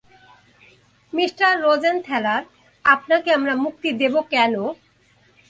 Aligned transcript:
Mister 1.13 1.51
Rosenthaler, 1.65 2.43
আপনাকে 2.85 3.29
আমরা 3.37 3.53
মুক্তি 3.55 3.89
দেবো 4.01 4.19
কেন? 4.33 4.53